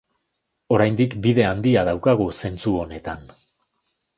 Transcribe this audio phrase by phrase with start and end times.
[0.77, 3.25] Oraindik bide handia daukagu zentzu honetan.